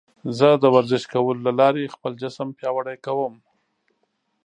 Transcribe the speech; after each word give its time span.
زه 0.37 0.47
د 0.63 0.65
ورزش 0.75 1.03
کولو 1.13 1.41
له 1.47 1.53
لارې 1.59 1.93
خپل 1.95 2.11
جسم 2.21 2.47
پیاوړی 2.57 2.97
کوم. 3.05 3.33